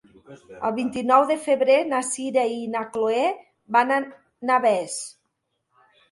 El 0.67 0.71
vint-i-nou 0.75 1.25
de 1.31 1.35
febrer 1.41 1.75
na 1.89 1.99
Sira 2.07 2.45
i 2.53 2.57
na 2.75 2.81
Chloé 2.95 3.25
van 3.75 3.93
a 3.97 3.99
Navès. 4.51 4.97